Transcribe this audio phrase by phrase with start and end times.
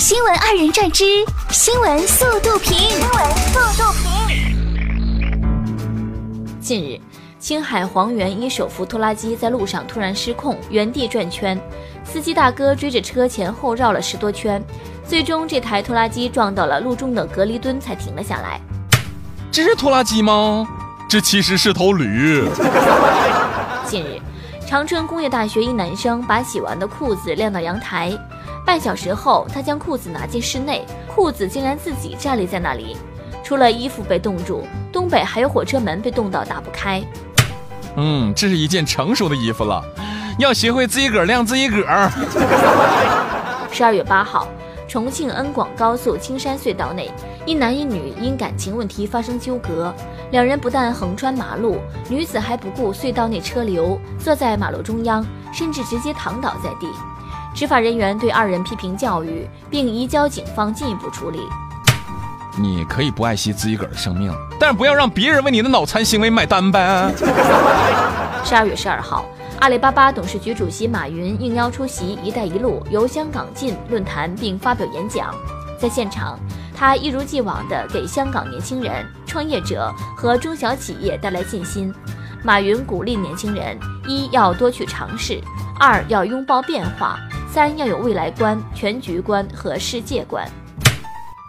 [0.00, 1.04] 新闻二人转之
[1.50, 2.74] 新闻速度评。
[2.74, 4.08] 新闻速度评。
[6.58, 6.98] 近日，
[7.38, 11.60] 青海黄原一手扶拖拉机在路上突然失控，原地转圈，
[12.02, 14.64] 司机大哥追着车前后绕了十多圈，
[15.06, 18.58] 最终这台拖拉机撞到了路中的隔离墩才停了下来。
[19.52, 20.66] 这是拖拉机吗？
[21.10, 22.48] 这其实是头驴。
[23.84, 24.18] 近日，
[24.66, 28.18] 长春工业大学一男生把洗完的裤子晾到阳台。
[28.64, 32.96] 半小时后，他将裤子拿进室内，裤子竟然自己站立在那里。
[33.42, 37.02] 除了衣服被冻住，东北还有火车门被冻到打不开。
[37.96, 39.84] 嗯，这是一件成熟的衣服了，
[40.38, 42.08] 要学会自己个儿晾自己个儿。
[43.72, 44.46] 十二月八号，
[44.86, 47.10] 重庆恩广高速青山隧道内，
[47.44, 49.92] 一男一女因感情问题发生纠葛，
[50.30, 56.86] 两人不但横穿马路，女子还不顾隧道内车流，坐在马路中央，甚至直接躺倒在地。
[57.54, 61.40] 执法人员对二人批评教育，并移交警方进一步处理。
[62.58, 67.12] 你可以不爱惜自己个儿的生命，但是不要让别人为你的脑残行为买单呗。
[68.44, 69.24] 十二月十二号，
[69.60, 75.34] 阿里巴巴董事局主席马云应邀出席“一带一路”由香港进论坛，并发表演讲。
[75.78, 76.38] 在现场，
[76.76, 81.94] 他一如既往地给香港年轻人、创业者和中小企业带来信心。
[82.42, 85.40] 马云鼓励年轻人：一要多去尝试，
[85.78, 87.18] 二要拥抱变化。
[87.52, 90.48] 三要有未来观、全局观和世界观。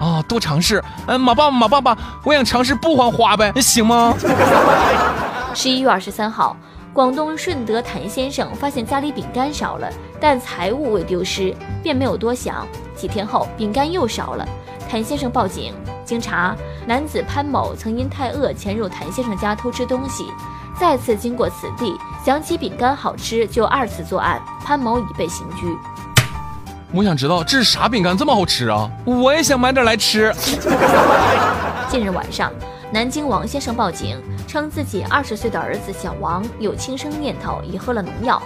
[0.00, 0.82] 啊，多尝试。
[1.06, 4.12] 嗯，马爸爸，马爸爸，我想尝试不还花呗，行吗？
[5.54, 6.56] 十一月二十三号，
[6.92, 9.88] 广东顺德谭先生发现家里饼干少了，
[10.20, 12.66] 但财物未丢失，便没有多想。
[12.96, 14.44] 几天后，饼干又少了，
[14.90, 15.72] 谭先生报警。
[16.04, 20.26] 经查，男子潘某曾因太饿潜入谭先生家偷吃东西。
[20.76, 24.40] 再次经过此地，想起饼干好吃，就二次作案。
[24.64, 25.76] 潘某已被刑拘。
[26.90, 28.90] 我想知道这是啥饼干这么好吃啊？
[29.04, 30.34] 我也想买点来吃。
[31.86, 32.50] 近日晚上，
[32.90, 38.42] 南京王先生报警，称自己二十岁的儿子小王有轻生念头，已喝了农药。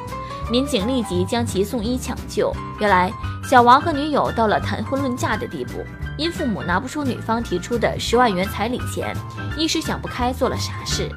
[0.51, 2.53] 民警立即将其送医抢救。
[2.81, 3.13] 原来，
[3.49, 5.85] 小王和女友到了谈婚论嫁的地步，
[6.17, 9.17] 因父母拿不出女方提出的十万元彩礼钱，
[9.57, 11.09] 一时想不开做了傻事。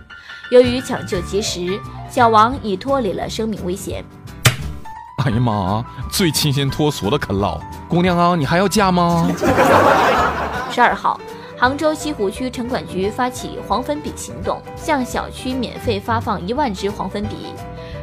[0.52, 1.80] 由于抢救及时，
[2.12, 4.04] 小王已脱离了生命危险。
[5.24, 5.86] 哎呀妈！
[6.12, 7.58] 最清新脱俗的啃老
[7.88, 9.30] 姑娘啊，你还要嫁吗？
[10.70, 11.18] 十二号，
[11.58, 17.54] 杭州西湖区城管局发起黄粉笔行动，向小区免费发放一万支黄粉笔。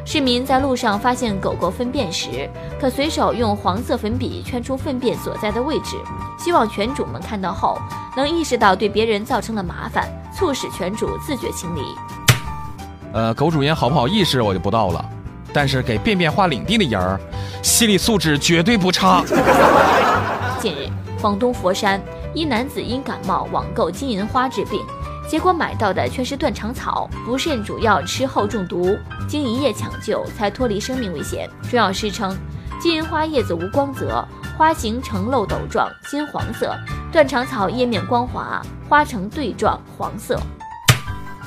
[0.06, 2.48] 市民在路上发现狗狗粪便时，
[2.80, 5.96] 可随手用黄色粉笔圈出粪便所在的位置。
[6.38, 7.78] 希望犬主们看到后，
[8.16, 11.82] 能意识到对别人造成了麻烦，促使犬主自觉清理。
[13.18, 15.04] 呃，狗主人好不好意识我就不到了，
[15.52, 17.18] 但是给便便画领地的人儿，
[17.64, 19.24] 心理素质绝对不差。
[20.60, 20.88] 近日，
[21.20, 22.00] 广东佛山
[22.32, 24.80] 一男子因感冒网购金银花治病，
[25.28, 28.96] 结果买到的却是断肠草，不慎主要吃后中毒，
[29.26, 31.50] 经一夜抢救才脱离生命危险。
[31.68, 32.38] 中药师称，
[32.80, 34.24] 金银花叶子无光泽，
[34.56, 36.68] 花形呈漏斗状，金黄色；
[37.10, 40.40] 断肠草叶面光滑，花呈对状，黄色。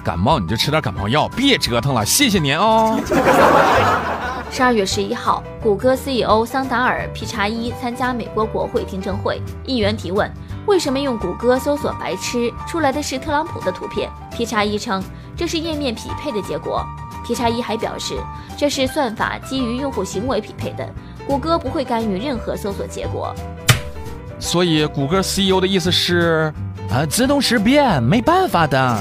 [0.01, 2.99] 感冒你就吃点感冒药，别折腾了，谢谢您哦。
[4.51, 10.29] 十二月十一号，谷歌 CEO 桑达尔·皮查伊参加美国国会听证会，议员提问
[10.65, 15.01] 为什么用谷歌搜索“白痴”出来的是特朗普的图片，皮查伊称
[15.37, 16.85] 这是页面匹配的结果。
[17.25, 18.15] 皮查伊还表示
[18.57, 20.85] 这是算法基于用户行为匹配的，
[21.25, 23.33] 谷歌不会干预任何搜索结果。
[24.37, 26.53] 所以谷歌 CEO 的意思是。
[26.91, 28.97] 啊，自动识别没办法的。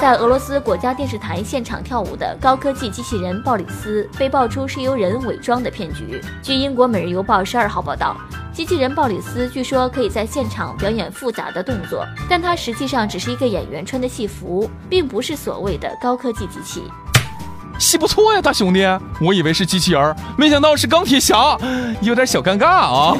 [0.00, 6.20] 在俄罗斯国家电视台现场跳舞的高科技机器人鲍里斯被爆出是由人伪装的骗局。
[6.42, 8.16] 据英国《每日邮报》十二号报道，
[8.52, 16.82] 机器人鲍里斯据说可以在现场表演复杂的动作，但它实际上只是一个演员穿的戏服，并不是所谓的高科技机器。
[17.78, 18.84] 戏不错呀，大兄弟，
[19.20, 21.56] 我以为是机器人，没想到是钢铁侠，
[22.00, 23.16] 有点小尴尬啊。